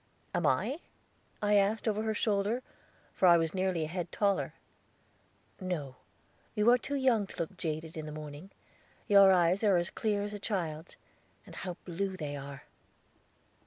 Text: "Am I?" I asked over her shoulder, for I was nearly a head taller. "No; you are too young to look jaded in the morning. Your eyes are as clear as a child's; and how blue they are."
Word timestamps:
"Am 0.33 0.47
I?" 0.47 0.79
I 1.43 1.53
asked 1.57 1.87
over 1.87 2.01
her 2.01 2.15
shoulder, 2.15 2.63
for 3.13 3.27
I 3.27 3.37
was 3.37 3.53
nearly 3.53 3.83
a 3.83 3.87
head 3.87 4.11
taller. 4.11 4.55
"No; 5.59 5.97
you 6.55 6.71
are 6.71 6.77
too 6.79 6.95
young 6.95 7.27
to 7.27 7.37
look 7.37 7.55
jaded 7.55 7.95
in 7.95 8.07
the 8.07 8.11
morning. 8.11 8.49
Your 9.07 9.31
eyes 9.31 9.63
are 9.63 9.77
as 9.77 9.91
clear 9.91 10.23
as 10.23 10.33
a 10.33 10.39
child's; 10.39 10.97
and 11.45 11.53
how 11.53 11.77
blue 11.85 12.17
they 12.17 12.35
are." 12.35 12.63